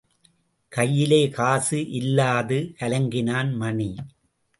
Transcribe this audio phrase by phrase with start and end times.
[0.69, 3.95] கையிலே காசு இல்லாது கலங்கினான் மணி.